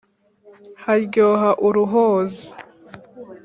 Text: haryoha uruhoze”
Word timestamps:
haryoha 0.83 1.49
uruhoze” 1.67 2.45